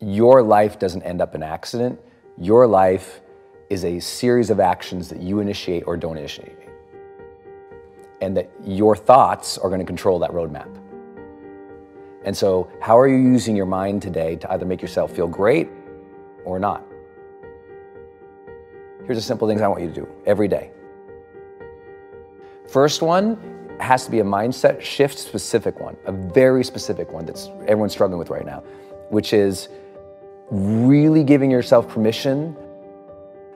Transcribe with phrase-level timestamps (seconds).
[0.00, 2.00] your life doesn't end up an accident.
[2.38, 3.20] Your life
[3.70, 6.58] is a series of actions that you initiate or don't initiate.
[8.20, 10.68] And that your thoughts are going to control that roadmap.
[12.24, 15.68] And so, how are you using your mind today to either make yourself feel great
[16.44, 16.82] or not?
[19.04, 20.70] Here's the simple things I want you to do every day.
[22.66, 23.38] First one
[23.78, 28.18] has to be a mindset shift specific one, a very specific one that's everyone's struggling
[28.18, 28.60] with right now,
[29.10, 29.68] which is
[30.50, 32.56] really giving yourself permission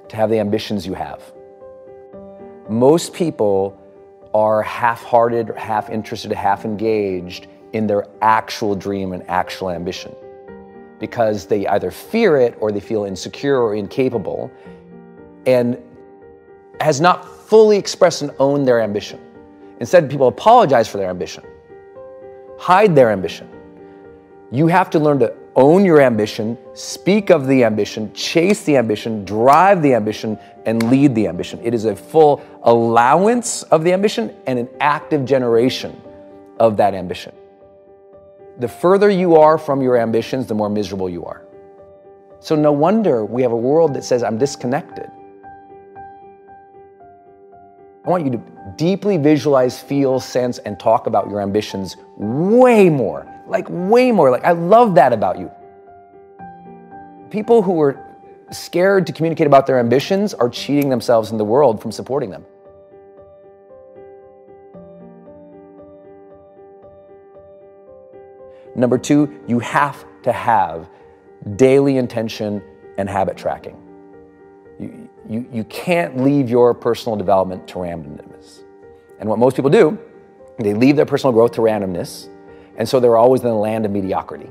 [0.09, 1.23] to have the ambitions you have.
[2.69, 3.79] Most people
[4.35, 10.15] are half hearted, half interested, half engaged in their actual dream and actual ambition
[10.99, 14.51] because they either fear it or they feel insecure or incapable
[15.47, 15.79] and
[16.81, 19.21] has not fully expressed and owned their ambition.
[19.81, 21.45] Instead, people apologize for their ambition,
[22.59, 23.49] hide their ambition.
[24.51, 29.25] You have to learn to own your ambition, speak of the ambition, chase the ambition,
[29.25, 31.59] drive the ambition, and lead the ambition.
[31.65, 36.01] It is a full allowance of the ambition and an active generation
[36.61, 37.35] of that ambition.
[38.59, 41.43] The further you are from your ambitions, the more miserable you are.
[42.39, 45.11] So, no wonder we have a world that says, I'm disconnected.
[48.09, 48.43] I want you to
[48.77, 53.31] deeply visualize, feel, sense, and talk about your ambitions way more.
[53.47, 54.31] Like, way more.
[54.31, 55.51] Like, I love that about you.
[57.29, 58.03] People who are
[58.51, 62.47] scared to communicate about their ambitions are cheating themselves in the world from supporting them.
[68.75, 70.89] Number two, you have to have
[71.57, 72.63] daily intention
[72.97, 73.88] and habit tracking.
[75.29, 78.63] You, you, can't leave your personal development to randomness.
[79.21, 79.99] And what most people do,
[80.59, 82.29] they leave their personal growth to randomness,
[82.77, 84.49] and so they're always in the land of mediocrity.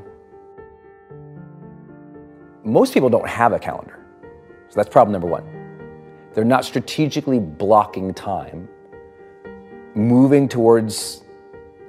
[2.64, 4.05] Most people don't have a calendar.
[4.70, 5.45] So that's problem number one.
[6.33, 8.67] They're not strategically blocking time,
[9.95, 11.23] moving towards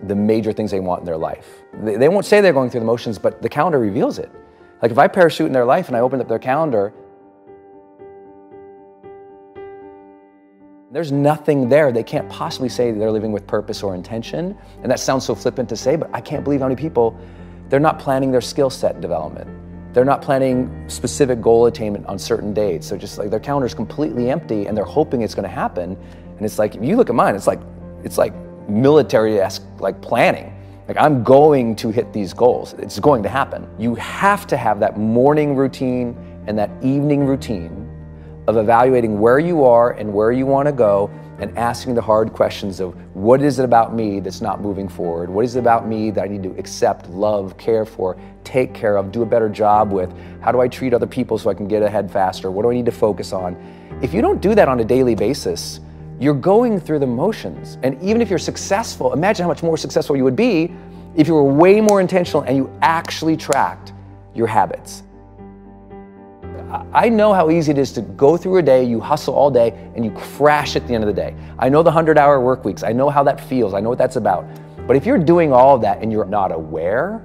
[0.05, 1.63] the major things they want in their life.
[1.83, 4.31] They, they won't say they're going through the motions, but the calendar reveals it.
[4.81, 6.95] Like if I parachute in their life and I open up their calendar,
[10.91, 11.93] there's nothing there.
[11.93, 14.57] They can't possibly say they're living with purpose or intention.
[14.83, 17.19] And that sounds so flippant to say, but I can't believe how many people,
[17.69, 19.51] they're not planning their skill set development.
[19.93, 22.87] They're not planning specific goal attainment on certain dates.
[22.87, 25.97] So just like their calendar's completely empty and they're hoping it's gonna happen.
[26.37, 27.61] And it's like, if you look at mine, it's like,
[28.03, 28.35] it's like
[28.69, 30.55] military-esque like planning.
[30.87, 32.73] Like I'm going to hit these goals.
[32.79, 33.69] It's going to happen.
[33.79, 36.17] You have to have that morning routine
[36.47, 37.88] and that evening routine
[38.49, 42.33] of evaluating where you are and where you want to go and asking the hard
[42.33, 45.29] questions of what is it about me that's not moving forward?
[45.29, 48.97] What is it about me that I need to accept, love, care for, take care
[48.97, 50.11] of, do a better job with?
[50.41, 52.51] How do I treat other people so I can get ahead faster?
[52.51, 53.55] What do I need to focus on?
[54.01, 55.81] If you don't do that on a daily basis,
[56.19, 57.77] you're going through the motions.
[57.83, 60.73] And even if you're successful, imagine how much more successful you would be
[61.17, 63.93] if you were way more intentional and you actually tracked
[64.35, 65.03] your habits.
[66.93, 69.71] I know how easy it is to go through a day, you hustle all day,
[69.95, 71.35] and you crash at the end of the day.
[71.59, 73.99] I know the 100 hour work weeks, I know how that feels, I know what
[73.99, 74.47] that's about.
[74.87, 77.25] But if you're doing all of that and you're not aware,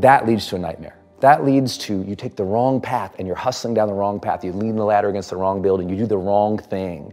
[0.00, 0.96] that leads to a nightmare.
[1.20, 4.44] That leads to you take the wrong path and you're hustling down the wrong path.
[4.44, 5.88] You lean the ladder against the wrong building.
[5.88, 7.12] You do the wrong thing.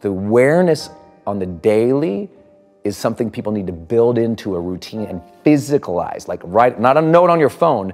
[0.00, 0.90] The awareness
[1.26, 2.30] on the daily
[2.84, 6.28] is something people need to build into a routine and physicalize.
[6.28, 7.92] Like write, not a note on your phone,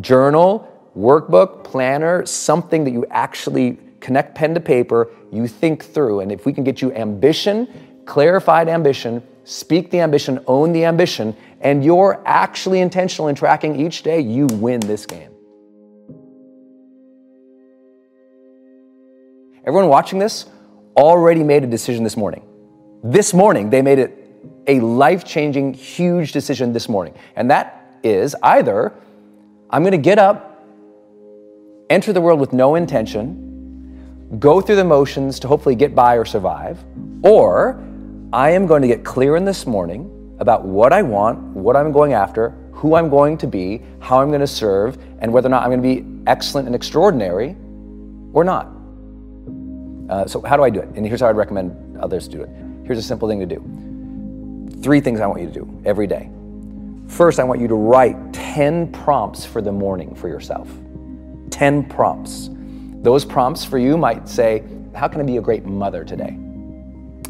[0.00, 6.20] journal, workbook, planner, something that you actually connect pen to paper, you think through.
[6.20, 7.68] And if we can get you ambition,
[8.04, 14.02] clarified ambition, speak the ambition, own the ambition, and you're actually intentional in tracking each
[14.02, 15.30] day, you win this game.
[19.64, 20.46] Everyone watching this
[20.96, 22.42] already made a decision this morning.
[23.04, 24.16] This morning, they made it
[24.66, 27.14] a life changing, huge decision this morning.
[27.36, 28.92] And that is either
[29.70, 30.47] I'm gonna get up,
[31.90, 36.24] enter the world with no intention, go through the motions to hopefully get by or
[36.24, 36.84] survive,
[37.22, 37.82] or
[38.32, 41.92] I am going to get clear in this morning about what I want, what I'm
[41.92, 45.50] going after, who I'm going to be, how I'm going to serve, and whether or
[45.50, 47.56] not I'm going to be excellent and extraordinary
[48.32, 48.68] or not.
[50.08, 50.88] Uh, so, how do I do it?
[50.94, 52.48] And here's how I'd recommend others do it.
[52.84, 54.80] Here's a simple thing to do.
[54.82, 56.30] Three things I want you to do every day.
[57.08, 60.68] First, I want you to write 10 prompts for the morning for yourself.
[61.58, 62.50] 10 prompts.
[63.02, 64.62] Those prompts for you might say,
[64.94, 66.38] How can I be a great mother today?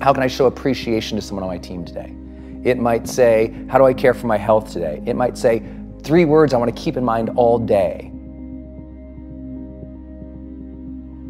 [0.02, 2.14] How can I show appreciation to someone on my team today?
[2.62, 5.02] It might say, How do I care for my health today?
[5.06, 5.62] It might say,
[6.02, 8.10] Three words I want to keep in mind all day.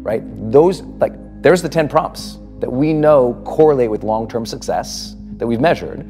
[0.03, 0.21] Right?
[0.51, 5.47] Those, like, there's the 10 prompts that we know correlate with long term success that
[5.47, 6.05] we've measured.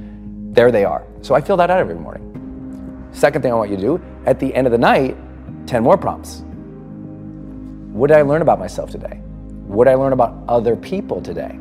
[0.55, 1.05] There they are.
[1.21, 3.07] So I fill that out every morning.
[3.11, 5.15] Second thing I want you to do, at the end of the night,
[5.67, 6.41] 10 more prompts.
[7.99, 9.19] What did I learn about myself today?
[9.67, 11.59] What did I learn about other people today?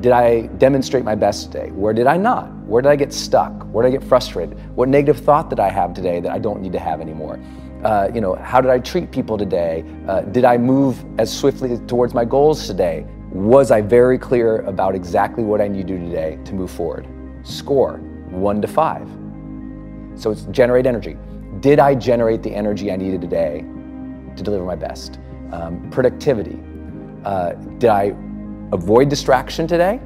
[0.00, 1.70] Did I demonstrate my best today?
[1.70, 2.50] Where did I not?
[2.64, 3.52] Where did I get stuck?
[3.64, 4.58] Where did I get frustrated?
[4.74, 7.38] What negative thought did I have today that I don't need to have anymore?
[7.84, 9.84] Uh, you know, how did I treat people today?
[10.08, 13.04] Uh, did I move as swiftly towards my goals today?
[13.32, 17.06] Was I very clear about exactly what I need to do today to move forward?
[17.42, 17.98] Score
[18.30, 19.06] one to five.
[20.14, 21.18] So it's generate energy.
[21.60, 23.62] Did I generate the energy I needed today
[24.36, 25.18] to deliver my best?
[25.52, 26.58] Um, productivity.
[27.24, 28.14] Uh, did I
[28.72, 30.00] avoid distraction today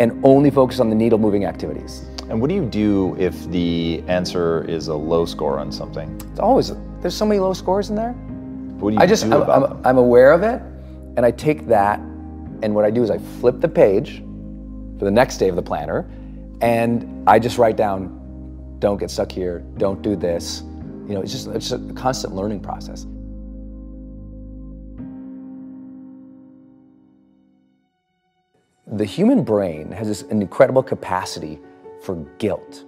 [0.00, 2.04] and only focus on the needle moving activities?
[2.30, 6.14] And what do you do if the answer is a low score on something?
[6.30, 8.12] It's always, there's so many low scores in there.
[8.12, 9.86] What do you I just, do I'm, about I'm?
[9.86, 10.60] I'm aware of it
[11.16, 11.98] and I take that
[12.62, 14.22] and what I do is I flip the page
[14.98, 16.08] for the next day of the planner
[16.60, 20.62] and I just write down, don't get stuck here, don't do this.
[21.06, 23.06] You know, it's just, it's a constant learning process.
[28.94, 31.58] The human brain has this incredible capacity
[32.00, 32.84] for guilt.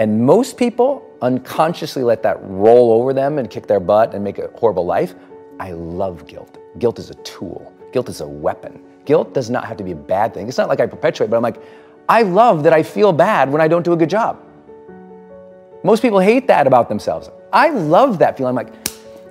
[0.00, 4.38] And most people unconsciously let that roll over them and kick their butt and make
[4.38, 5.14] a horrible life.
[5.60, 6.58] I love guilt.
[6.80, 8.82] Guilt is a tool, guilt is a weapon.
[9.04, 10.48] Guilt does not have to be a bad thing.
[10.48, 11.62] It's not like I perpetuate, but I'm like,
[12.08, 14.42] I love that I feel bad when I don't do a good job.
[15.84, 17.30] Most people hate that about themselves.
[17.52, 18.58] I love that feeling.
[18.58, 18.74] I'm like,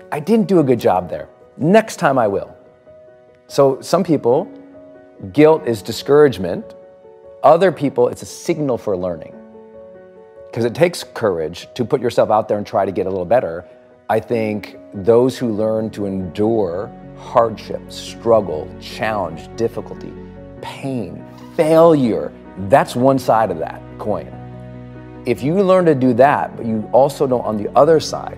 [0.09, 1.27] I didn't do a good job there.
[1.57, 2.55] Next time I will.
[3.47, 4.49] So some people,
[5.33, 6.75] guilt is discouragement.
[7.43, 9.35] Other people, it's a signal for learning.
[10.47, 13.25] Because it takes courage to put yourself out there and try to get a little
[13.25, 13.65] better.
[14.09, 20.13] I think those who learn to endure hardship, struggle, challenge, difficulty,
[20.61, 21.23] pain,
[21.55, 22.31] failure,
[22.69, 24.33] that's one side of that coin.
[25.25, 28.37] If you learn to do that, but you also don't on the other side,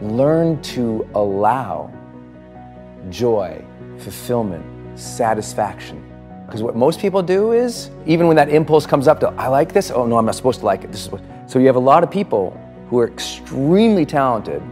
[0.00, 1.92] learn to allow
[3.10, 3.62] joy,
[3.98, 6.08] fulfillment, satisfaction.
[6.46, 9.72] Because what most people do is, even when that impulse comes up to, I like
[9.72, 10.92] this, oh no, I'm not supposed to like it.
[10.92, 12.58] This is what, so you have a lot of people
[12.88, 14.62] who are extremely talented,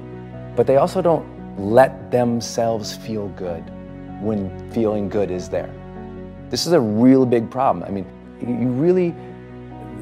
[0.55, 1.27] but they also don't
[1.59, 3.63] let themselves feel good
[4.21, 5.73] when feeling good is there.
[6.51, 7.85] This is a real big problem.
[7.85, 8.07] I mean,
[8.41, 9.15] you really,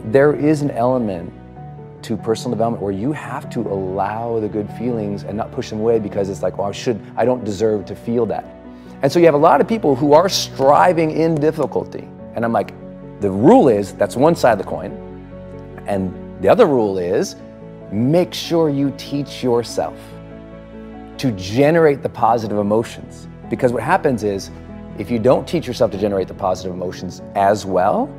[0.07, 1.33] there is an element
[2.03, 5.81] to personal development where you have to allow the good feelings and not push them
[5.81, 8.45] away because it's like, well, I should, I don't deserve to feel that.
[9.03, 12.09] And so you have a lot of people who are striving in difficulty.
[12.35, 12.73] And I'm like,
[13.21, 14.93] the rule is that's one side of the coin.
[15.87, 16.13] And
[16.43, 17.37] the other rule is
[17.93, 19.97] make sure you teach yourself
[21.19, 23.29] to generate the positive emotions.
[23.49, 24.51] Because what happens is
[24.99, 28.13] if you don't teach yourself to generate the positive emotions as well,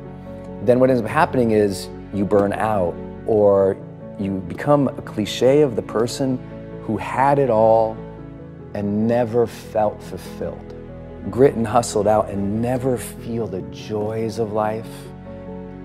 [0.64, 2.94] then what ends up happening is you burn out
[3.26, 3.76] or
[4.18, 6.38] you become a cliche of the person
[6.84, 7.96] who had it all
[8.74, 10.69] and never felt fulfilled.
[11.28, 14.88] Grit and hustled out and never feel the joys of life,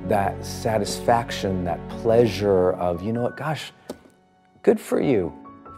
[0.07, 3.73] that satisfaction, that pleasure of, you know what, gosh,
[4.63, 5.33] good for you.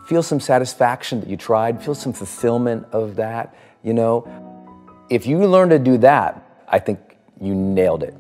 [0.06, 4.26] Feel some satisfaction that you tried, feel some fulfillment of that, you know.
[5.10, 7.00] If you learn to do that, I think
[7.42, 8.16] you nailed it.